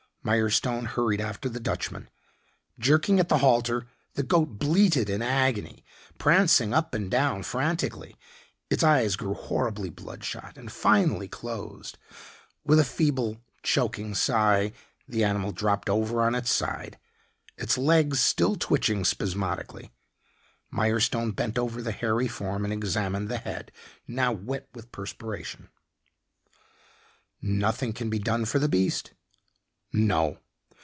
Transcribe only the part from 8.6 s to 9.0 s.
Its